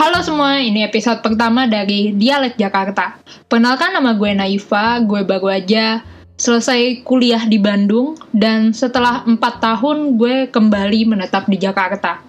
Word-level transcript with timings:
Halo 0.00 0.24
semua, 0.24 0.56
ini 0.56 0.80
episode 0.80 1.20
pertama 1.20 1.68
dari 1.68 2.16
Dialek 2.16 2.56
Jakarta. 2.56 3.20
Perkenalkan 3.52 3.92
nama 3.92 4.16
gue 4.16 4.32
Naifa, 4.32 4.96
gue 5.04 5.28
baru 5.28 5.60
aja 5.60 6.00
selesai 6.40 7.04
kuliah 7.04 7.44
di 7.44 7.60
Bandung 7.60 8.16
dan 8.32 8.72
setelah 8.72 9.20
4 9.28 9.36
tahun 9.36 10.16
gue 10.16 10.48
kembali 10.48 11.04
menetap 11.04 11.52
di 11.52 11.60
Jakarta. 11.60 12.24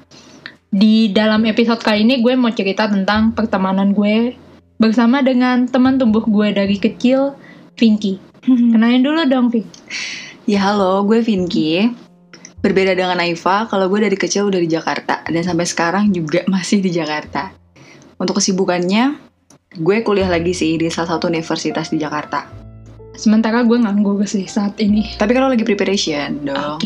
Di 0.67 1.15
dalam 1.15 1.47
episode 1.47 1.79
kali 1.79 2.03
ini 2.03 2.19
gue 2.19 2.35
mau 2.35 2.51
cerita 2.51 2.91
tentang 2.91 3.31
pertemanan 3.31 3.95
gue 3.95 4.35
bersama 4.75 5.23
dengan 5.23 5.63
teman 5.63 5.95
tumbuh 5.95 6.27
gue 6.27 6.51
dari 6.51 6.75
kecil, 6.75 7.39
Pinky. 7.79 8.19
Kenalin 8.75 8.99
dulu 8.99 9.23
dong, 9.31 9.47
Pink. 9.47 9.71
Ya 10.43 10.67
halo, 10.67 11.07
gue 11.07 11.23
Vinky. 11.23 11.87
Berbeda 12.59 12.99
dengan 12.99 13.15
Naifa, 13.15 13.71
kalau 13.71 13.87
gue 13.87 14.11
dari 14.11 14.19
kecil 14.19 14.51
udah 14.51 14.59
di 14.59 14.67
Jakarta 14.67 15.23
dan 15.23 15.39
sampai 15.39 15.63
sekarang 15.63 16.11
juga 16.11 16.43
masih 16.51 16.83
di 16.83 16.91
Jakarta. 16.91 17.60
Untuk 18.21 18.37
kesibukannya, 18.37 19.17
gue 19.81 19.97
kuliah 20.05 20.29
lagi 20.29 20.53
sih 20.53 20.77
di 20.77 20.93
salah 20.93 21.17
satu 21.17 21.25
universitas 21.25 21.89
di 21.89 21.97
Jakarta. 21.97 22.45
Sementara 23.17 23.65
gue 23.65 23.81
nganggur 23.81 24.21
sih 24.29 24.45
saat 24.45 24.77
ini. 24.77 25.17
Tapi 25.17 25.33
kalau 25.33 25.49
lagi 25.49 25.65
preparation 25.65 26.45
dong. 26.45 26.77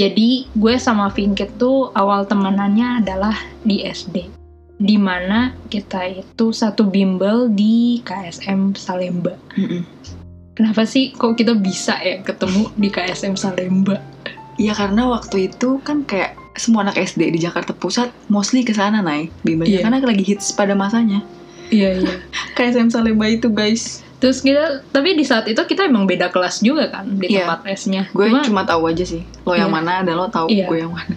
Jadi 0.00 0.48
gue 0.56 0.74
sama 0.80 1.12
Vinkit 1.12 1.60
tuh 1.60 1.92
awal 1.92 2.24
temenannya 2.24 3.04
adalah 3.04 3.36
di 3.60 3.84
SD. 3.84 4.32
Di 4.80 4.96
mana 4.96 5.52
kita 5.68 6.08
itu 6.08 6.48
satu 6.48 6.88
bimbel 6.88 7.52
di 7.52 8.00
KSM 8.00 8.80
Salemba. 8.80 9.36
Mm-mm. 9.60 9.84
Kenapa 10.56 10.88
sih 10.88 11.12
kok 11.12 11.36
kita 11.36 11.52
bisa 11.52 12.00
ya 12.00 12.24
ketemu 12.24 12.72
di 12.80 12.88
KSM 12.88 13.36
Salemba? 13.36 14.00
Ya 14.56 14.72
karena 14.72 15.04
waktu 15.04 15.52
itu 15.52 15.84
kan 15.84 16.08
kayak 16.08 16.37
semua 16.58 16.82
anak 16.82 16.98
SD 16.98 17.30
di 17.30 17.38
Jakarta 17.38 17.72
Pusat 17.72 18.10
mostly 18.26 18.62
ke 18.62 18.70
sana 18.70 18.98
naik 18.98 19.30
bimbelnya 19.40 19.78
Iya. 19.78 19.82
karena 19.82 19.98
lagi 20.02 20.24
hits 20.24 20.52
pada 20.52 20.74
masanya. 20.74 21.22
Iya 21.68 21.98
iya. 21.98 22.14
KSM 22.56 22.88
Salemba 22.88 23.26
itu 23.26 23.48
guys. 23.48 24.02
Terus 24.18 24.42
kita, 24.42 24.82
tapi 24.90 25.14
di 25.14 25.22
saat 25.22 25.46
itu 25.46 25.62
kita 25.62 25.86
emang 25.86 26.02
beda 26.02 26.28
kelas 26.28 26.58
juga 26.58 26.90
kan 26.90 27.06
di 27.16 27.30
Iya. 27.30 27.46
tempat 27.46 27.60
S-nya. 27.70 28.02
Gue 28.10 28.26
Cuma 28.28 28.42
cuma 28.42 28.62
tahu 28.64 28.86
aja 28.86 29.04
sih 29.04 29.22
lo 29.44 29.54
yang 29.54 29.70
Iya. 29.70 29.76
mana 29.78 30.02
dan 30.02 30.14
lo 30.14 30.26
tahu 30.26 30.46
Iya. 30.50 30.66
gue 30.66 30.78
yang 30.78 30.92
mana. 30.92 31.14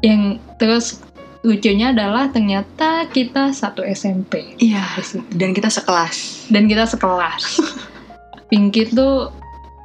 yang 0.00 0.22
terus 0.54 1.02
lucunya 1.42 1.90
adalah 1.90 2.28
ternyata 2.28 3.06
kita 3.08 3.50
satu 3.50 3.82
SMP 3.82 4.54
Iya. 4.56 4.82
situ. 5.00 5.26
Dan 5.30 5.50
kita 5.50 5.66
sekelas. 5.68 6.46
dan 6.46 6.66
kita 6.66 6.86
sekelas. 6.86 7.42
Pinky 8.50 8.86
tuh 8.86 9.34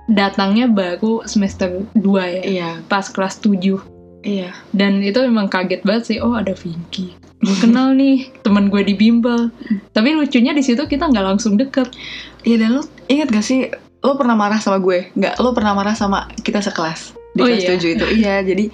datangnya 0.06 0.68
baru 0.68 1.26
semester 1.26 1.82
2 1.96 2.22
ya, 2.28 2.44
Iya. 2.44 2.70
pas 2.86 3.08
kelas 3.08 3.40
7. 3.40 3.82
Iya. 4.22 4.54
Dan 4.74 5.02
itu 5.02 5.18
memang 5.26 5.50
kaget 5.50 5.82
banget 5.82 6.04
sih, 6.14 6.18
oh 6.22 6.38
ada 6.38 6.54
Pinky. 6.54 7.14
Gue 7.42 7.58
kenal 7.58 7.94
nih, 8.00 8.30
teman 8.46 8.70
gue 8.70 8.82
di 8.86 8.94
bimbel. 8.94 9.50
Tapi 9.94 10.14
lucunya 10.14 10.54
di 10.54 10.62
situ 10.62 10.86
kita 10.86 11.10
nggak 11.10 11.26
langsung 11.26 11.58
deket. 11.58 11.90
Iya 12.42 12.66
dan 12.66 12.70
lo 12.80 12.84
inget 13.06 13.30
gak 13.30 13.46
sih 13.46 13.70
lo 14.02 14.18
pernah 14.18 14.34
marah 14.34 14.58
sama 14.58 14.82
gue? 14.82 15.14
Nggak, 15.14 15.38
lo 15.38 15.54
pernah 15.54 15.78
marah 15.78 15.94
sama 15.94 16.26
kita 16.42 16.58
sekelas 16.62 17.14
di 17.38 17.42
Oh, 17.42 17.48
kelas 17.48 17.62
iya. 17.62 17.78
7 17.78 17.96
itu. 17.98 18.06
Iya, 18.18 18.36
jadi 18.42 18.66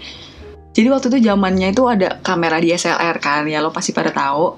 jadi 0.72 0.88
waktu 0.94 1.09
itu 1.09 1.17
zamannya 1.26 1.73
itu 1.73 1.84
ada 1.89 2.22
kamera 2.22 2.61
di 2.61 2.70
SLR 2.70 3.17
kan, 3.17 3.44
ya 3.50 3.59
lo 3.59 3.73
pasti 3.73 3.92
pada 3.92 4.14
tahu. 4.14 4.56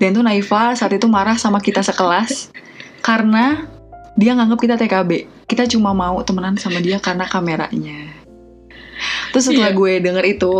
Dan 0.00 0.16
tuh 0.16 0.24
Naifa 0.26 0.74
saat 0.74 0.90
itu 0.90 1.06
marah 1.06 1.38
sama 1.38 1.62
kita 1.62 1.84
sekelas 1.86 2.50
karena 3.04 3.68
dia 4.18 4.34
nganggap 4.34 4.58
kita 4.58 4.74
TKB. 4.74 5.46
Kita 5.46 5.70
cuma 5.70 5.94
mau 5.94 6.18
temenan 6.26 6.58
sama 6.58 6.82
dia 6.82 6.98
karena 6.98 7.28
kameranya. 7.30 8.17
Terus 9.38 9.46
setelah 9.48 9.70
Iya. 9.70 9.78
gue 9.78 9.92
denger 10.02 10.24
itu, 10.28 10.52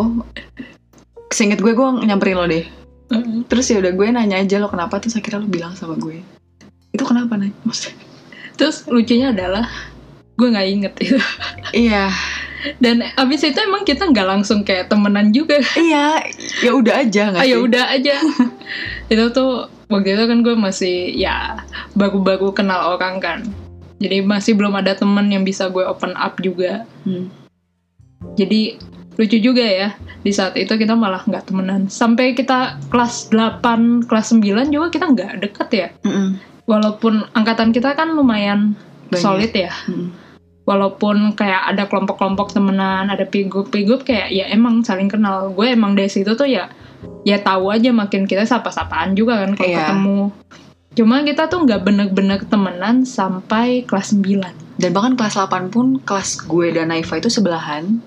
seinget 1.29 1.59
gue 1.59 1.73
gue 1.73 1.87
nyamperin 2.01 2.37
lo 2.37 2.47
deh. 2.47 2.63
Terus 3.47 3.67
ya 3.67 3.81
udah 3.81 3.91
gue 3.91 4.07
nanya 4.09 4.39
aja 4.39 4.57
lo 4.57 4.69
kenapa 4.69 4.97
terus 4.97 5.17
akhirnya 5.17 5.43
lo 5.43 5.49
bilang 5.49 5.75
sama 5.75 5.97
gue. 5.97 6.23
Itu 6.89 7.03
kenapa 7.03 7.35
nih? 7.35 7.51
Maksudnya 7.63 7.99
Terus 8.55 8.87
lucunya 8.87 9.31
adalah 9.31 9.67
gue 10.33 10.49
nggak 10.49 10.69
inget 10.69 10.95
itu. 11.01 11.19
Iya, 11.87 12.11
Dan 12.77 13.03
abis 13.15 13.45
itu 13.45 13.55
emang 13.57 13.83
kita 13.83 14.03
nggak 14.05 14.27
langsung 14.27 14.63
kayak 14.63 14.87
temenan 14.87 15.31
juga. 15.31 15.59
iya, 15.75 16.23
ya 16.59 16.71
udah 16.73 16.95
aja 16.99 17.31
nggak 17.31 17.39
Ah, 17.39 17.47
sih? 17.47 17.53
ya 17.53 17.59
udah 17.59 17.85
aja. 17.89 18.15
itu 19.13 19.25
tuh 19.31 19.51
waktu 19.87 20.09
itu 20.13 20.25
kan 20.25 20.39
gue 20.41 20.55
masih 20.55 20.97
ya 21.13 21.63
baru-baru 21.93 22.51
kenal 22.51 22.95
orang 22.95 23.19
kan. 23.19 23.39
Jadi 23.99 24.23
masih 24.23 24.55
belum 24.55 24.75
ada 24.75 24.95
temen 24.95 25.27
yang 25.27 25.43
bisa 25.43 25.67
gue 25.67 25.83
open 25.83 26.15
up 26.15 26.39
juga. 26.39 26.87
Hmm. 27.03 27.31
Jadi 28.35 28.77
lucu 29.19 29.39
juga 29.39 29.63
ya. 29.63 29.95
Di 30.23 30.31
saat 30.31 30.55
itu 30.55 30.71
kita 30.75 30.95
malah 30.95 31.23
nggak 31.27 31.51
temenan. 31.51 31.91
Sampai 31.91 32.35
kita 32.35 32.79
kelas 32.91 33.31
8, 33.31 34.07
kelas 34.07 34.35
9 34.35 34.71
juga 34.71 34.87
kita 34.91 35.07
nggak 35.11 35.33
deket 35.43 35.69
ya. 35.71 35.89
Mm-mm. 36.07 36.39
Walaupun 36.69 37.27
angkatan 37.33 37.73
kita 37.73 37.97
kan 37.97 38.13
lumayan 38.15 38.79
Banyak. 39.11 39.23
solid 39.23 39.53
ya. 39.55 39.73
Mm-mm. 39.91 40.15
Walaupun 40.69 41.33
kayak 41.33 41.73
ada 41.73 41.89
kelompok-kelompok 41.89 42.53
temenan, 42.53 43.09
ada 43.09 43.25
pigup-pigup 43.25 44.05
kayak 44.05 44.29
ya 44.29 44.53
emang 44.53 44.85
saling 44.85 45.09
kenal. 45.09 45.49
Gue 45.57 45.73
emang 45.73 45.97
dari 45.97 46.13
situ 46.13 46.37
tuh 46.37 46.45
ya 46.45 46.69
ya 47.25 47.39
tahu 47.41 47.71
aja 47.73 47.89
makin 47.95 48.27
kita 48.29 48.45
sapa-sapaan 48.45 49.15
juga 49.17 49.41
kan 49.47 49.57
kalau 49.57 49.65
Iya. 49.71 49.79
ketemu. 49.81 50.21
Cuma 50.93 51.23
kita 51.25 51.49
tuh 51.49 51.65
nggak 51.65 51.83
bener-bener 51.87 52.43
temenan 52.45 53.07
sampai 53.09 53.87
kelas 53.89 54.13
9. 54.13 54.68
Dan 54.79 54.95
bahkan 54.95 55.19
kelas 55.19 55.37
8 55.37 55.69
pun 55.69 55.99
kelas 56.01 56.47
gue 56.47 56.71
dan 56.71 56.89
Naifa 56.89 57.19
itu 57.19 57.27
sebelahan. 57.27 57.99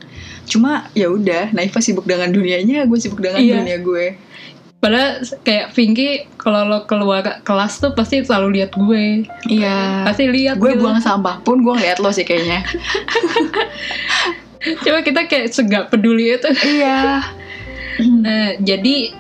Cuma 0.48 0.88
ya 0.96 1.12
udah, 1.12 1.52
Naifa 1.52 1.80
sibuk 1.80 2.04
dengan 2.04 2.32
dunianya, 2.32 2.88
gue 2.88 2.96
sibuk 2.96 3.20
dengan 3.20 3.40
Iya. 3.40 3.60
dunia 3.60 3.78
gue. 3.80 4.06
Padahal 4.82 5.22
kayak 5.46 5.78
Vinky 5.78 6.26
kalau 6.42 6.66
lo 6.66 6.90
keluar 6.90 7.22
kelas 7.46 7.78
tuh 7.78 7.94
pasti 7.94 8.26
selalu 8.26 8.58
lihat 8.58 8.74
gue. 8.74 9.30
Iya. 9.46 10.10
Pasti 10.10 10.26
lihat 10.26 10.58
Gue 10.58 10.74
gitu. 10.74 10.82
buang 10.82 10.98
sampah 10.98 11.38
pun 11.46 11.62
gue 11.62 11.70
ngeliat 11.70 12.02
lo 12.02 12.10
sih 12.10 12.26
kayaknya. 12.26 12.66
Coba 14.82 15.02
kita 15.02 15.26
kayak 15.26 15.48
segak 15.52 15.84
peduli 15.90 16.34
itu. 16.34 16.50
iya. 16.66 17.22
Nah, 18.02 18.58
jadi 18.58 19.14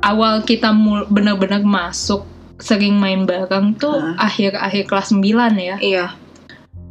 awal 0.00 0.40
kita 0.46 0.72
benar-benar 1.10 1.60
masuk 1.60 2.24
sering 2.56 2.96
main 2.96 3.28
bareng 3.28 3.76
tuh 3.76 3.92
akhir-akhir 4.16 4.88
kelas 4.88 5.12
9 5.12 5.20
ya. 5.58 5.76
Iya. 5.76 6.06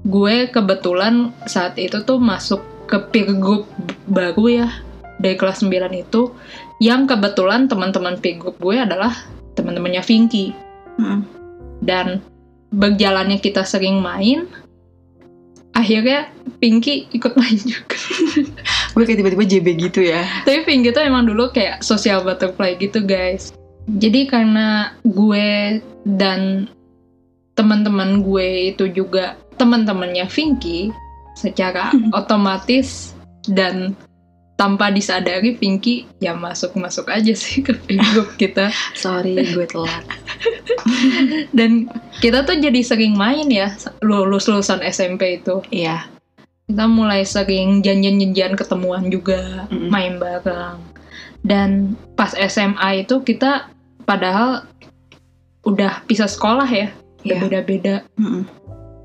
Gue 0.06 0.48
kebetulan 0.48 1.34
saat 1.50 1.76
itu 1.82 2.06
tuh 2.06 2.22
masuk 2.22 2.62
ke 2.86 2.98
peer 3.10 3.34
group 3.34 3.66
baru 4.06 4.46
ya 4.66 4.70
dari 5.18 5.34
kelas 5.34 5.66
9 5.66 5.74
itu 5.96 6.30
yang 6.78 7.10
kebetulan 7.10 7.66
teman-teman 7.66 8.22
peer 8.22 8.38
group 8.38 8.62
gue 8.62 8.78
adalah 8.78 9.14
teman-temannya 9.58 10.04
Vinky 10.06 10.54
Mm. 10.96 11.28
dan 11.84 12.24
berjalannya 12.72 13.44
kita 13.44 13.68
sering 13.68 14.00
main 14.00 14.48
akhirnya 15.76 16.32
Pinky 16.64 17.12
ikut 17.12 17.36
main 17.36 17.60
juga 17.60 18.00
Gue 18.96 19.04
kayak 19.04 19.20
tiba-tiba 19.20 19.44
JB 19.44 19.68
gitu 19.76 20.08
ya. 20.08 20.24
tapi 20.48 20.64
Pinky 20.64 20.96
tuh 20.96 21.04
emang 21.04 21.28
dulu 21.28 21.52
kayak 21.52 21.84
social 21.84 22.24
butterfly 22.24 22.80
gitu 22.80 23.04
guys 23.04 23.52
jadi 23.92 24.24
karena 24.32 24.96
gue 25.04 25.84
dan 26.08 26.72
teman-teman 27.56 28.24
gue 28.24 28.72
itu 28.72 28.88
juga 28.88 29.36
teman-temannya 29.56 30.28
Pinky 30.28 30.92
secara 31.34 31.92
otomatis 32.20 33.12
dan 33.46 33.94
tanpa 34.56 34.88
disadari 34.88 35.52
Pinky 35.54 36.08
ya 36.18 36.32
masuk-masuk 36.32 37.12
aja 37.12 37.36
sih 37.36 37.60
ke 37.60 37.76
group 37.92 38.40
kita 38.40 38.72
Sorry, 38.96 39.36
gue 39.36 39.68
telat. 39.68 40.04
dan 41.58 41.92
kita 42.24 42.48
tuh 42.48 42.56
jadi 42.56 42.80
sering 42.80 43.20
main 43.20 43.52
ya 43.52 43.76
lulus 44.00 44.48
lulusan 44.48 44.80
SMP 44.82 45.44
itu 45.44 45.60
Iya. 45.68 46.08
kita 46.66 46.88
mulai 46.88 47.22
sering 47.22 47.84
janjian-janjian 47.84 48.56
ketemuan 48.56 49.12
juga 49.12 49.68
Mm-mm. 49.68 49.92
main 49.92 50.18
bareng 50.18 50.80
dan 51.44 51.94
pas 52.16 52.32
SMA 52.34 53.04
itu 53.04 53.22
kita 53.22 53.70
padahal 54.02 54.64
udah 55.62 56.02
pisah 56.08 56.26
sekolah 56.26 56.66
ya 56.66 56.90
udah 57.22 57.36
Iya. 57.38 57.42
beda-beda 57.44 57.96
Mm-mm. 58.16 58.48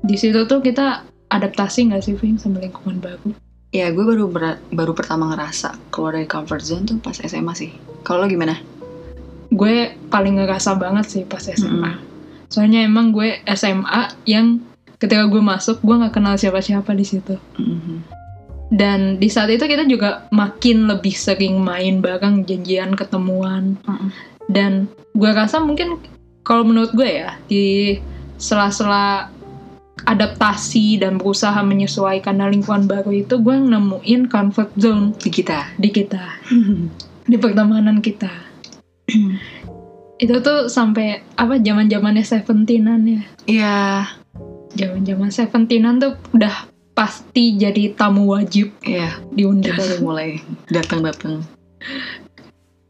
Di 0.01 0.15
situ 0.15 0.43
tuh 0.43 0.59
kita 0.59 1.01
adaptasi 1.27 1.87
nggak 1.87 2.01
sih 2.01 2.13
Ving 2.13 2.35
sama 2.35 2.59
lingkungan 2.59 2.99
baru 2.99 3.31
Ya, 3.71 3.87
gue 3.87 4.03
baru 4.03 4.27
ber- 4.27 4.59
baru 4.67 4.91
pertama 4.91 5.31
ngerasa 5.31 5.79
keluar 5.87 6.11
dari 6.11 6.27
comfort 6.27 6.59
zone 6.59 6.83
tuh 6.83 6.99
pas 6.99 7.15
SMA 7.15 7.55
sih. 7.55 7.71
Kalau 8.01 8.23
lo 8.23 8.27
gimana? 8.27 8.59
gue 9.47 9.75
paling 10.07 10.39
ngerasa 10.39 10.75
banget 10.75 11.05
sih 11.07 11.23
pas 11.23 11.43
SMA 11.43 11.67
Mm-mm. 11.91 11.95
soalnya 12.47 12.83
emang 12.83 13.11
gue 13.11 13.35
SMA 13.45 14.23
yang 14.23 14.63
ketika 14.95 15.27
gue 15.27 15.43
masuk 15.43 15.83
gue 15.83 15.91
nggak 15.91 16.15
kenal 16.15 16.39
siapa-siapa 16.39 16.87
di 16.91 17.03
situ 17.03 17.35
Mhm. 17.59 17.99
dan 18.71 19.19
di 19.19 19.27
saat 19.27 19.51
itu 19.51 19.59
kita 19.61 19.83
juga 19.83 20.23
makin 20.31 20.87
lebih 20.87 21.11
sering 21.11 21.59
main 21.59 21.99
bareng 21.99 22.47
janjian 22.47 22.95
ketemuan 22.95 23.75
Mm-mm. 23.83 24.09
dan 24.47 24.87
gue 25.11 25.29
rasa 25.29 25.59
mungkin 25.59 25.99
kalau 26.41 26.63
menurut 26.63 26.95
gue 26.95 27.11
ya 27.11 27.35
di 27.43 27.99
sela-sela 28.39 29.27
adaptasi 30.03 30.97
dan 30.97 31.15
berusaha 31.15 31.57
menyesuaikan 31.61 32.35
dengan 32.35 32.51
lingkungan 32.51 32.85
baru 32.85 33.11
itu 33.15 33.37
gue 33.37 33.55
nemuin 33.55 34.27
comfort 34.27 34.71
zone 34.75 35.13
Di 35.15 35.29
kita. 35.29 35.73
di 35.75 35.89
kita 35.89 36.41
di 37.31 37.37
pertemanan 37.37 37.99
kita 37.99 38.29
itu 40.17 40.35
tuh 40.37 40.65
sampai 40.67 41.21
apa 41.33 41.57
zaman 41.57 41.85
zamannya 41.85 42.21
Seventeenan 42.21 43.01
ya 43.03 43.21
Iya, 43.43 43.77
zaman 44.71 45.01
zaman 45.01 45.29
Seventeenan 45.29 45.97
tuh 45.97 46.13
udah 46.31 46.69
pasti 46.91 47.55
jadi 47.55 47.91
tamu 47.91 48.29
wajib 48.29 48.69
iya. 48.81 49.17
diundang 49.29 49.73
Kita 49.73 49.81
udah 49.87 49.99
mulai 49.99 50.29
datang-datang. 50.67 51.41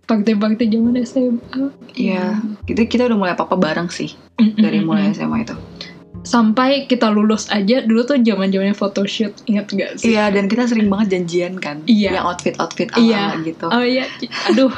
bakti-bakti 0.04 0.68
zaman 0.68 1.00
SMA 1.02 1.72
Iya, 1.94 2.36
kita 2.66 2.84
kita 2.84 3.08
udah 3.08 3.18
mulai 3.18 3.32
apa-apa 3.32 3.56
bareng 3.56 3.88
sih 3.88 4.12
Mm, 4.36 4.48
mm, 4.50 4.58
dari 4.58 4.80
mulai. 4.82 5.14
SMA 5.14 5.38
itu. 5.46 5.56
Sampai 6.22 6.86
kita 6.86 7.10
lulus 7.10 7.50
aja 7.50 7.82
dulu 7.82 8.04
tuh 8.04 8.16
zaman 8.16 8.48
zamannya 8.48 8.74
photoshoot 8.74 9.34
ingat 9.46 9.70
gak 9.70 9.92
sih 9.98 10.14
Iya, 10.14 10.30
dan 10.30 10.46
kita 10.46 10.66
sering 10.66 10.86
banget 10.86 11.18
janjian 11.18 11.58
kan. 11.58 11.82
Iya. 11.84 12.14
Yang 12.14 12.26
outfit-outfit 12.28 12.90
Iya. 12.94 13.34
ala-ala 13.34 13.42
gitu. 13.44 13.66
oh 13.68 13.84
iya 13.84 14.06
aduh 14.48 14.74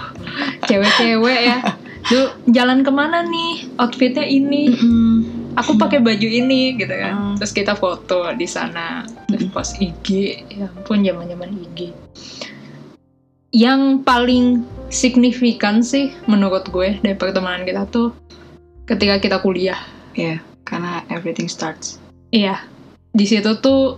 cewek-cewek 0.64 1.40
ya 1.42 1.60
Duh, 2.04 2.36
jalan 2.46 2.84
ke 2.84 2.92
mana 2.92 3.24
nih 3.24 3.72
outfitnya 3.76 4.24
ini 4.24 4.76
Mm-mm. 4.76 5.12
aku 5.56 5.80
pakai 5.80 6.00
baju 6.00 6.28
ini 6.28 6.76
gitu 6.76 6.92
kan 6.92 7.14
Hmm. 7.16 7.36
terus 7.40 7.52
kita 7.52 7.76
foto 7.76 8.28
di 8.34 8.44
sana 8.44 9.08
terus 9.28 9.48
Mm. 9.48 9.52
post 9.52 9.80
IG 9.80 10.08
ya 10.52 10.68
ampun 10.70 11.00
zaman 11.00 11.26
zaman 11.26 11.50
IG 11.56 11.96
yang 13.54 14.02
paling 14.02 14.66
signifikan 14.90 15.80
sih 15.80 16.12
menurut 16.26 16.68
gue 16.68 17.00
dari 17.00 17.16
pertemanan 17.16 17.64
kita 17.64 17.86
tuh 17.86 18.12
ketika 18.84 19.20
kita 19.20 19.38
kuliah 19.40 19.80
Iya, 20.14 20.44
karena 20.44 20.53
everything 21.24 21.48
starts. 21.48 21.96
iya 22.36 22.68
di 23.16 23.24
situ 23.24 23.56
tuh 23.64 23.96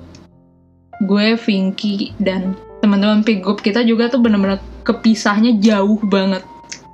gue 1.02 1.34
Vinky 1.36 2.14
dan 2.22 2.54
teman-teman 2.86 3.26
pick 3.26 3.42
group 3.42 3.66
kita 3.66 3.82
juga 3.82 4.14
tuh 4.14 4.22
bener-bener 4.22 4.62
kepisahnya 4.86 5.58
jauh 5.58 5.98
banget 6.06 6.46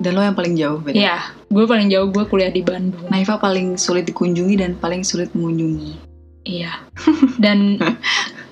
Dan 0.01 0.17
lo 0.17 0.25
yang 0.25 0.33
paling 0.33 0.57
jauh, 0.57 0.81
beda. 0.81 0.97
Iya, 0.97 1.17
gue 1.53 1.65
paling 1.69 1.93
jauh 1.93 2.09
gue 2.09 2.25
kuliah 2.25 2.49
di 2.49 2.65
Bandung. 2.65 3.05
Naifa 3.13 3.37
paling 3.37 3.77
sulit 3.77 4.09
dikunjungi 4.09 4.57
dan 4.57 4.73
paling 4.81 5.05
sulit 5.05 5.29
mengunjungi. 5.37 5.93
Iya. 6.41 6.73
Dan 7.37 7.77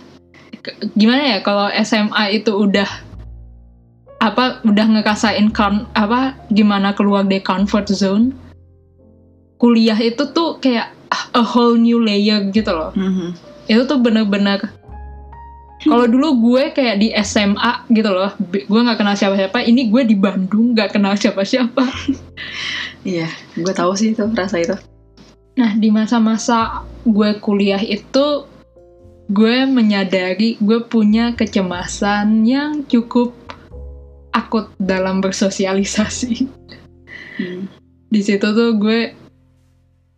gimana 1.00 1.22
ya 1.26 1.38
kalau 1.42 1.74
SMA 1.82 2.38
itu 2.38 2.54
udah 2.54 2.86
apa 4.22 4.62
udah 4.62 4.86
ngekasain 4.94 5.50
kan 5.50 5.90
apa 5.98 6.38
gimana 6.54 6.94
keluar 6.94 7.26
dari 7.26 7.42
comfort 7.42 7.90
zone. 7.90 8.30
Kuliah 9.58 9.98
itu 9.98 10.30
tuh 10.30 10.62
kayak 10.62 10.94
a 11.12 11.44
whole 11.44 11.78
new 11.78 12.02
layer 12.02 12.50
gitu 12.54 12.70
loh. 12.70 12.94
Mhm. 12.94 13.34
Itu 13.70 13.86
tuh 13.86 14.00
bener-bener 14.02 14.80
kalau 15.80 16.12
dulu 16.12 16.28
gue 16.52 16.76
kayak 16.76 17.00
di 17.00 17.16
SMA 17.24 17.88
gitu 17.88 18.12
loh, 18.12 18.36
gue 18.52 18.80
nggak 18.84 19.00
kenal 19.00 19.16
siapa-siapa. 19.16 19.64
Ini 19.64 19.88
gue 19.88 20.04
di 20.04 20.16
Bandung 20.20 20.76
nggak 20.76 21.00
kenal 21.00 21.16
siapa-siapa. 21.16 21.84
Iya, 23.00 23.32
gue 23.56 23.72
tahu 23.72 23.96
sih 23.96 24.12
itu 24.12 24.28
rasa 24.36 24.60
itu. 24.60 24.76
Nah, 25.56 25.72
di 25.80 25.88
masa-masa 25.88 26.84
gue 27.08 27.40
kuliah 27.40 27.80
itu, 27.80 28.44
gue 29.32 29.64
menyadari 29.64 30.60
gue 30.60 30.84
punya 30.84 31.32
kecemasan 31.32 32.44
yang 32.44 32.84
cukup 32.92 33.32
akut 34.36 34.68
dalam 34.76 35.24
bersosialisasi. 35.24 36.44
Hmm. 37.40 37.72
Di 38.12 38.20
situ 38.20 38.52
tuh 38.52 38.76
gue 38.76 39.16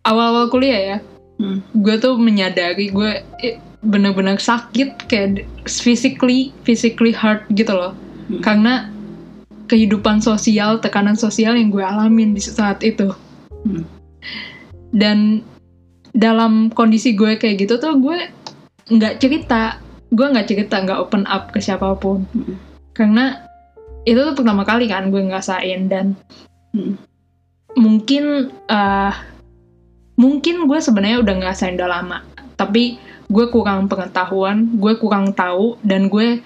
awal-awal 0.03 0.49
kuliah 0.49 0.81
ya, 0.81 0.97
Hmm. 1.37 1.65
gue 1.73 1.95
tuh 1.97 2.21
menyadari 2.21 2.89
gue 2.89 3.11
bener-bener 3.81 4.37
sakit 4.37 5.09
kayak 5.09 5.41
physically 5.65 6.53
physically 6.61 7.09
hurt 7.09 7.49
gitu 7.49 7.73
loh, 7.73 7.97
Hmm. 8.29 8.41
karena 8.41 8.73
kehidupan 9.65 10.19
sosial, 10.19 10.77
tekanan 10.77 11.15
sosial 11.15 11.55
yang 11.55 11.71
gue 11.71 11.81
alamin 11.81 12.33
di 12.33 12.41
saat 12.41 12.81
itu. 12.81 13.09
Hmm. 13.61 13.85
dan 14.91 15.39
dalam 16.11 16.67
kondisi 16.67 17.15
gue 17.15 17.39
kayak 17.39 17.63
gitu 17.63 17.79
tuh 17.79 17.95
gue 17.95 18.27
nggak 18.91 19.23
cerita 19.23 19.79
gue 20.11 20.27
nggak 20.27 20.47
cerita 20.51 20.83
nggak 20.83 20.99
open 20.99 21.23
up 21.23 21.55
ke 21.55 21.63
siapa 21.63 21.95
pun 21.95 22.27
Mm. 22.35 22.55
karena 22.91 23.39
itu 24.03 24.19
tuh 24.19 24.35
pertama 24.35 24.67
kali 24.67 24.91
kan 24.91 25.07
gue 25.07 25.23
ngerasain 25.23 25.87
dan 25.87 26.19
Mm. 26.75 26.99
mungkin 27.79 28.23
eh 28.67 29.13
mungkin 30.15 30.65
gue 30.65 30.79
sebenarnya 30.79 31.19
udah 31.19 31.35
ngerasain 31.37 31.75
udah 31.75 31.89
lama 31.89 32.17
tapi 32.55 32.97
gue 33.25 33.45
kurang 33.47 33.87
pengetahuan 33.87 34.75
gue 34.75 34.93
kurang 34.97 35.31
tahu 35.31 35.79
dan 35.81 36.07
gue 36.07 36.43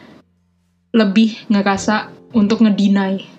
lebih 0.92 1.36
ngerasa 1.48 2.10
untuk 2.32 2.62
ngedinai 2.62 3.34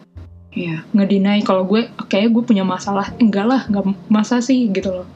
Iya. 0.56 0.88
ngedinai 0.90 1.44
kalau 1.44 1.68
gue 1.68 1.84
oke 2.00 2.16
gue 2.16 2.42
punya 2.42 2.64
masalah 2.64 3.12
enggak 3.20 3.44
lah 3.44 3.62
nggak 3.68 3.84
masa 4.08 4.40
sih 4.40 4.72
gitu 4.72 4.88
loh 4.88 5.08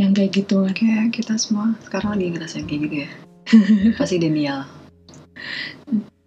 yang 0.00 0.16
kayak 0.16 0.32
gitu 0.32 0.64
kan 0.64 0.72
Kayak 0.72 1.06
kita 1.12 1.36
semua 1.36 1.76
sekarang 1.84 2.16
lagi 2.16 2.32
ngerasain 2.32 2.64
kayak 2.64 2.80
gitu 2.88 2.96
ya. 3.04 3.10
Pasti 4.00 4.16
denial. 4.16 4.64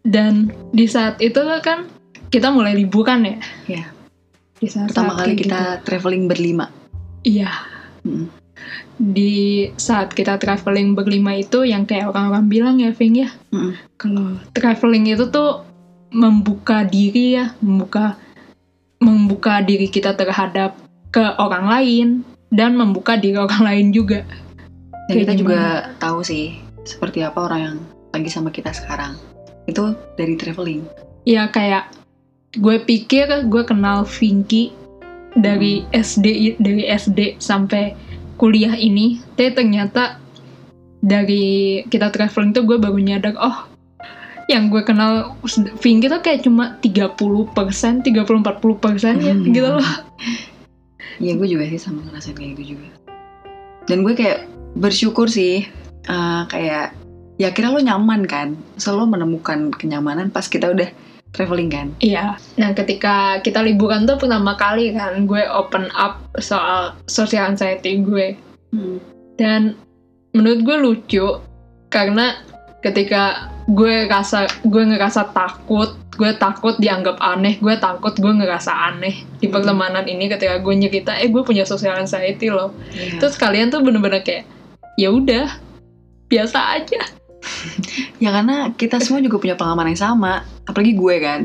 dan 0.06 0.54
di 0.70 0.86
saat 0.86 1.18
itu 1.18 1.42
kan 1.66 1.90
kita 2.30 2.54
mulai 2.54 2.78
liburan 2.78 3.26
ya 3.26 3.38
Iya. 3.66 3.84
di 4.62 4.68
saat 4.70 4.94
Pertama 4.94 5.18
saat 5.18 5.26
kali 5.26 5.34
kita 5.34 5.62
traveling 5.82 6.30
berlima. 6.30 6.70
gitu. 7.26 7.42
iya. 7.42 7.50
Di 8.96 9.34
saat 9.76 10.12
kita 10.12 10.38
traveling 10.38 10.94
berlima 10.94 11.34
itu 11.34 11.64
yang 11.64 11.84
kayak 11.84 12.08
orang-orang 12.08 12.46
bilang 12.46 12.76
ya 12.78 12.92
Ving 12.92 13.18
ya 13.18 13.30
Mm. 13.50 13.74
kalau 13.98 14.28
traveling 14.52 15.08
itu 15.08 15.26
tuh 15.28 15.66
membuka 16.10 16.82
diri 16.84 17.36
ya 17.36 17.58
membuka 17.60 18.16
membuka 18.98 19.60
diri 19.60 19.88
kita 19.88 20.14
terhadap 20.14 20.78
ke 21.10 21.24
orang 21.38 21.66
lain 21.66 22.08
dan 22.50 22.74
membuka 22.74 23.14
diri 23.14 23.36
orang 23.36 23.62
lain 23.68 23.88
juga 23.90 24.22
Dan 25.04 25.10
Kayak 25.10 25.20
kita 25.20 25.34
juga 25.36 25.58
gimana? 25.60 26.00
tahu 26.00 26.20
sih 26.22 26.46
seperti 26.84 27.20
apa 27.22 27.40
orang 27.42 27.60
yang 27.60 27.78
lagi 28.10 28.30
sama 28.30 28.48
kita 28.48 28.72
sekarang. 28.72 29.20
Itu 29.66 29.96
dari 30.16 30.36
traveling. 30.36 30.88
ya 31.24 31.48
kayak 31.48 31.92
gue 32.54 32.78
pikir 32.80 33.28
gue 33.44 33.64
kenal 33.64 34.04
Vinky 34.04 34.72
dari 35.34 35.86
SD 35.90 36.58
dari 36.62 36.84
SD 36.88 37.42
sampai 37.42 37.94
kuliah 38.38 38.74
ini 38.74 39.22
tapi 39.34 39.54
ternyata 39.54 40.18
dari 41.04 41.82
kita 41.90 42.10
traveling 42.14 42.54
tuh 42.54 42.64
gue 42.64 42.78
baru 42.80 42.98
nyadar 42.98 43.36
oh 43.38 43.68
yang 44.52 44.68
gue 44.68 44.84
kenal 44.84 45.40
Vinky 45.80 46.12
tuh 46.12 46.20
kayak 46.20 46.44
cuma 46.44 46.76
30 46.84 47.16
persen 47.56 48.04
30-40 48.04 48.84
persen 48.84 49.16
ya 49.20 49.34
Hmm. 49.34 49.48
gitu 49.50 49.70
loh 49.80 49.90
Iya 51.22 51.38
gue 51.38 51.46
juga 51.48 51.70
sih 51.70 51.78
sama 51.78 52.02
ngerasain 52.10 52.34
kayak 52.34 52.58
gitu 52.58 52.76
juga. 52.76 52.90
Dan 53.86 54.02
gue 54.02 54.18
kayak 54.18 54.50
bersyukur 54.74 55.30
sih 55.30 55.62
eh, 56.04 56.42
kayak 56.50 56.98
ya 57.38 57.54
kira 57.54 57.70
lo 57.70 57.78
nyaman 57.78 58.26
kan, 58.26 58.58
selalu 58.82 59.18
menemukan 59.18 59.70
kenyamanan 59.74 60.34
pas 60.34 60.50
kita 60.50 60.74
udah 60.74 60.90
traveling 61.34 61.68
kan. 61.68 61.90
Iya, 61.98 62.38
nah 62.56 62.72
ketika 62.72 63.42
kita 63.42 63.60
liburan 63.60 64.06
tuh 64.06 64.16
pertama 64.16 64.54
kali 64.54 64.94
kan 64.94 65.26
gue 65.26 65.42
open 65.44 65.90
up 65.92 66.22
soal 66.38 66.94
social 67.06 67.50
anxiety 67.50 68.00
gue 68.00 68.38
dan 69.36 69.74
menurut 70.32 70.62
gue 70.62 70.78
lucu 70.80 71.26
karena 71.90 72.38
ketika 72.80 73.50
gue 73.66 74.06
rasa 74.06 74.46
gue 74.62 74.84
ngerasa 74.84 75.30
takut 75.30 75.94
gue 76.14 76.30
takut 76.36 76.78
dianggap 76.78 77.18
aneh 77.18 77.58
gue 77.58 77.74
takut 77.78 78.14
gue 78.14 78.30
ngerasa 78.30 78.94
aneh 78.94 79.26
di 79.38 79.50
Hmm. 79.50 79.54
pertemanan 79.54 80.06
ini 80.06 80.30
ketika 80.30 80.58
gue 80.58 80.74
nyerita 80.76 81.18
eh 81.18 81.30
gue 81.30 81.42
punya 81.42 81.66
social 81.66 81.98
anxiety 81.98 82.50
loh 82.50 82.74
Iya. 82.94 83.18
terus 83.18 83.34
kalian 83.34 83.74
tuh 83.74 83.82
bener-bener 83.82 84.22
kayak 84.22 84.46
ya 84.94 85.10
udah 85.10 85.50
biasa 86.28 86.60
aja 86.78 87.02
Ya 88.24 88.32
karena 88.32 88.72
kita 88.74 89.04
semua 89.04 89.20
juga 89.20 89.40
punya 89.40 89.56
pengalaman 89.60 89.92
yang 89.92 90.00
sama, 90.00 90.48
apalagi 90.64 90.96
gue 90.96 91.16
kan. 91.20 91.42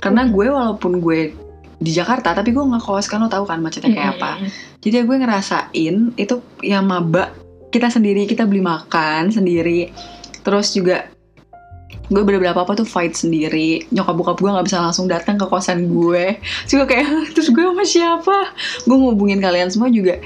Karena 0.00 0.28
gue 0.28 0.46
walaupun 0.48 1.00
gue 1.00 1.32
di 1.76 1.90
Jakarta, 1.92 2.32
tapi 2.32 2.56
gue 2.56 2.64
nggak 2.64 2.82
kos 2.82 3.08
kan 3.08 3.20
lo 3.20 3.28
tahu 3.28 3.44
kan 3.44 3.60
macetnya 3.60 3.92
kayak 3.92 4.10
apa. 4.16 4.40
Mm-mm. 4.40 4.50
Jadi 4.80 4.94
gue 5.04 5.16
ngerasain 5.20 5.94
itu 6.16 6.34
yang 6.64 6.88
maba 6.88 7.36
kita 7.68 7.92
sendiri 7.92 8.24
kita 8.24 8.48
beli 8.48 8.64
makan 8.64 9.28
sendiri, 9.28 9.92
terus 10.40 10.72
juga 10.72 11.12
gue 12.06 12.22
bener-bener 12.22 12.54
apa-apa 12.54 12.78
tuh 12.78 12.86
fight 12.86 13.18
sendiri 13.18 13.82
nyokap 13.90 14.14
bokap 14.14 14.36
gue 14.38 14.46
nggak 14.46 14.66
bisa 14.70 14.78
langsung 14.78 15.10
datang 15.10 15.34
ke 15.34 15.46
kosan 15.50 15.90
gue 15.90 16.38
juga 16.70 16.86
kayak 16.86 17.06
terus 17.34 17.50
gue 17.50 17.62
sama 17.62 17.82
siapa 17.82 18.38
gue 18.86 18.96
ngubungin 18.96 19.42
kalian 19.42 19.70
semua 19.74 19.90
juga 19.90 20.22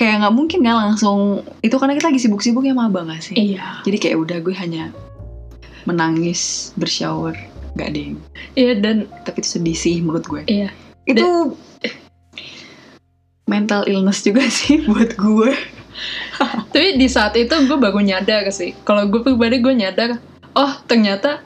kayak 0.00 0.24
nggak 0.24 0.32
mungkin 0.32 0.64
kan 0.64 0.76
langsung 0.88 1.44
itu 1.60 1.76
karena 1.76 1.92
kita 1.92 2.08
lagi 2.08 2.20
sibuk-sibuk 2.24 2.64
ya 2.64 2.72
maba 2.72 3.04
gak 3.04 3.20
sih? 3.20 3.36
Iya. 3.36 3.84
Jadi 3.84 3.96
kayak 4.00 4.16
udah 4.16 4.38
gue 4.40 4.56
hanya 4.56 4.88
menangis 5.84 6.72
bershower 6.80 7.36
gak 7.76 7.96
deh 7.96 8.12
iya 8.52 8.76
dan 8.76 9.08
tapi 9.22 9.44
itu 9.44 9.60
sedih 9.60 9.76
sih 9.76 10.00
menurut 10.00 10.24
gue. 10.24 10.42
Iya. 10.48 10.72
Itu 11.04 11.52
mental 13.44 13.84
illness 13.92 14.24
juga 14.24 14.48
sih 14.48 14.80
buat 14.88 15.20
gue. 15.20 15.52
Tapi 16.72 16.96
di 16.96 17.04
saat 17.04 17.36
itu 17.36 17.52
gue 17.52 17.76
baru 17.76 18.00
nyadar 18.00 18.48
sih. 18.48 18.72
Kalau 18.88 19.04
gue 19.04 19.20
pribadi 19.20 19.60
gue 19.60 19.74
nyadar, 19.76 20.16
oh 20.56 20.72
ternyata 20.88 21.44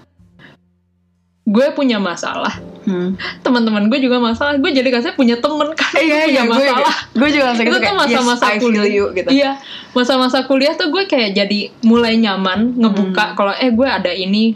gue 1.43 1.67
punya 1.75 1.99
masalah 1.99 2.55
Hmm. 2.85 3.17
teman-teman 3.45 3.89
gue 3.89 3.99
juga 3.99 4.21
masalah 4.21 4.57
gue 4.57 4.71
jadi 4.71 4.89
rasanya 4.93 5.17
punya 5.17 5.37
temen 5.41 5.69
kan 5.73 5.93
Iya, 5.97 6.05
iya, 6.05 6.21
punya 6.25 6.43
gue, 6.45 6.53
masalah 6.53 6.95
gue 7.13 7.29
juga 7.33 7.45
langsung 7.49 7.65
itu 7.65 7.71
gitu 7.71 7.77
tuh 7.77 7.83
kayak, 7.85 7.97
masa-masa 7.99 8.45
yes, 8.47 8.61
kuliah 8.61 8.87
you, 8.87 9.05
gitu. 9.13 9.29
iya 9.33 9.51
masa-masa 9.93 10.39
kuliah 10.45 10.75
tuh 10.75 10.89
gue 10.89 11.03
kayak 11.05 11.31
jadi 11.33 11.61
mulai 11.83 12.15
nyaman 12.17 12.77
ngebuka 12.77 13.25
Hmm. 13.25 13.37
kalau 13.37 13.53
eh 13.55 13.71
gue 13.71 13.89
ada 13.89 14.13
ini 14.13 14.55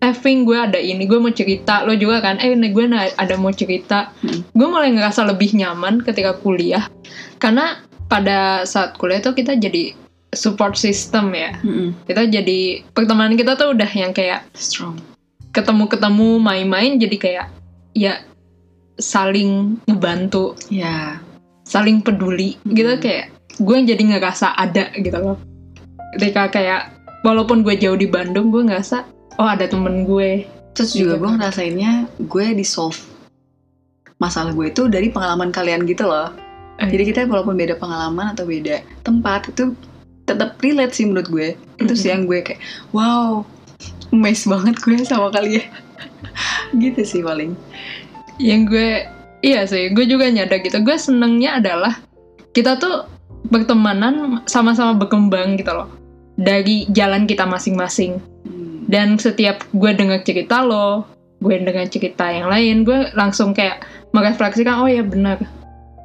eh 0.00 0.16
Ving, 0.16 0.48
gue 0.48 0.56
ada 0.56 0.80
ini 0.80 1.04
gue 1.04 1.20
mau 1.20 1.28
cerita 1.28 1.84
lo 1.84 1.92
juga 1.92 2.18
kan 2.18 2.40
eh 2.40 2.56
nih 2.56 2.72
gue 2.72 2.84
ada 3.14 3.34
mau 3.36 3.52
cerita 3.52 4.10
Hmm. 4.20 4.40
gue 4.50 4.66
mulai 4.66 4.90
ngerasa 4.90 5.28
lebih 5.28 5.52
nyaman 5.52 6.00
ketika 6.00 6.34
kuliah 6.34 6.88
karena 7.36 7.78
pada 8.08 8.64
saat 8.64 8.96
kuliah 8.96 9.20
tuh 9.20 9.32
kita 9.32 9.54
jadi 9.54 9.94
support 10.30 10.74
system 10.74 11.30
ya 11.30 11.58
Mm-mm. 11.60 11.94
kita 12.06 12.22
jadi 12.24 12.86
pertemanan 12.90 13.34
kita 13.34 13.54
tuh 13.54 13.74
udah 13.74 13.90
yang 13.90 14.10
kayak 14.10 14.46
Strong. 14.54 14.98
ketemu-ketemu 15.50 16.38
main-main 16.38 16.94
jadi 16.96 17.16
kayak 17.18 17.46
ya 17.92 18.22
saling 19.00 19.80
ngebantu 19.88 20.54
Ya. 20.68 21.18
saling 21.64 22.02
peduli 22.02 22.58
Hmm. 22.62 22.74
gitu 22.74 22.90
kayak 22.98 23.30
gue 23.60 23.76
jadi 23.84 24.02
ngerasa 24.02 24.56
ada 24.56 24.90
gitu 24.94 25.16
loh 25.16 25.38
ketika 26.16 26.50
kayak 26.50 26.90
walaupun 27.22 27.62
gue 27.62 27.76
jauh 27.76 27.96
di 27.96 28.10
Bandung 28.10 28.50
gue 28.50 28.66
ngerasa 28.66 29.04
oh 29.38 29.48
ada 29.48 29.66
temen 29.66 30.04
gue 30.04 30.46
Terus 30.70 30.94
juga 30.94 31.18
Iya, 31.18 31.20
gue 31.20 31.30
ngerasainnya 31.34 31.92
gue 32.30 32.46
di 32.54 32.62
solve 32.62 32.96
masalah 34.22 34.54
gue 34.54 34.70
itu 34.70 34.86
dari 34.86 35.10
pengalaman 35.10 35.50
kalian 35.50 35.82
gitu 35.82 36.06
loh. 36.06 36.30
Eh. 36.78 36.86
Jadi 36.86 37.02
kita 37.10 37.18
walaupun 37.26 37.56
beda 37.56 37.74
pengalaman 37.74 38.36
atau 38.36 38.44
beda 38.46 38.78
tempat 39.02 39.50
itu 39.50 39.74
tetap 40.24 40.60
relate 40.62 40.94
sih 40.94 41.08
menurut 41.08 41.26
gue. 41.26 41.48
Itu 41.80 41.96
sih 41.96 42.12
yang 42.12 42.28
gue 42.28 42.38
kayak 42.44 42.60
wow, 42.94 43.42
amazed 44.14 44.46
banget 44.46 44.76
gue 44.78 44.96
sama 45.02 45.32
kalian. 45.32 45.66
Gitu 46.76 47.00
sih 47.02 47.22
paling. 47.24 47.54
yang 48.40 48.64
gue 48.64 49.04
iya 49.44 49.68
sih 49.68 49.92
gue 49.92 50.04
juga 50.08 50.30
nyadar 50.32 50.64
gitu. 50.64 50.80
Gue 50.80 50.96
senengnya 50.96 51.60
adalah 51.60 52.00
kita 52.56 52.80
tuh 52.80 53.04
bertemanan 53.52 54.44
sama-sama 54.48 54.96
berkembang 54.96 55.60
gitu 55.60 55.72
loh. 55.72 55.88
Dari 56.40 56.88
jalan 56.88 57.28
kita 57.28 57.44
masing-masing. 57.44 58.16
Hmm. 58.40 58.88
dan 58.88 59.20
setiap 59.20 59.60
gue 59.76 59.92
dengar 59.92 60.24
cerita 60.24 60.64
lo 60.64 61.04
gue 61.44 61.56
dengar 61.60 61.86
cerita 61.92 62.32
yang 62.32 62.48
lain 62.48 62.82
gue 62.88 63.12
langsung 63.12 63.52
kayak 63.52 63.84
merefleksikan 64.16 64.80
oh 64.80 64.88
ya 64.88 65.04
benar. 65.04 65.38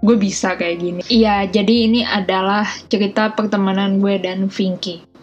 Gue 0.06 0.20
bisa 0.22 0.54
kayak 0.54 0.78
gini. 0.84 1.02
Iya 1.10 1.48
jadi 1.50 1.90
ini 1.90 2.06
adalah 2.06 2.68
cerita 2.92 3.34
pertemanan 3.34 3.98
gue 3.98 4.20
dan 4.22 4.52
Vinky 4.52 5.15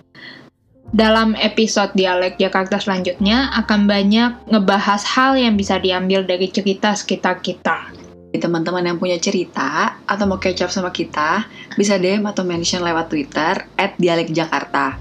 dalam 0.93 1.33
episode 1.41 1.97
dialek 1.97 2.37
Jakarta 2.37 2.77
selanjutnya 2.77 3.49
akan 3.65 3.89
banyak 3.89 4.45
ngebahas 4.53 5.03
hal 5.09 5.41
yang 5.41 5.57
bisa 5.57 5.81
diambil 5.81 6.21
dari 6.23 6.53
cerita 6.53 6.93
sekitar 6.93 7.41
kita 7.41 7.89
Jadi 8.33 8.49
teman-teman 8.49 8.85
yang 8.85 8.97
punya 8.97 9.21
cerita 9.21 10.01
atau 10.09 10.25
mau 10.25 10.41
catch 10.41 10.65
up 10.65 10.73
sama 10.73 10.89
kita 10.93 11.49
bisa 11.77 12.01
DM 12.01 12.25
atau 12.25 12.45
mention 12.45 12.85
lewat 12.85 13.13
Twitter 13.13 13.65
@dialekjakarta. 13.77 14.97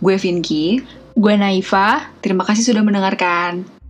Gue 0.00 0.16
Vinky. 0.20 0.80
gue 1.12 1.34
Naifa 1.36 2.08
Terima 2.24 2.44
kasih 2.48 2.64
sudah 2.64 2.80
mendengarkan. 2.80 3.81